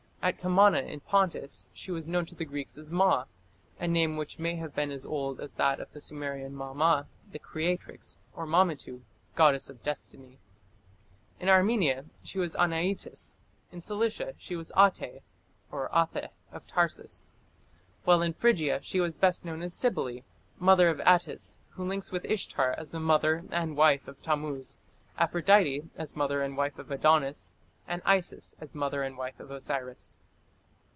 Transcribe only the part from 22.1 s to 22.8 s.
with Ishtar